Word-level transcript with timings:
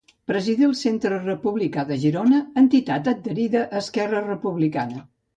Presidí 0.29 0.63
el 0.67 0.71
Centre 0.77 1.17
Republicà 1.17 1.83
de 1.91 1.97
Girona, 2.03 2.39
entitat 2.61 3.09
adherida 3.11 3.61
a 3.67 3.83
Esquerra 3.83 4.23
Republicana. 4.25 5.03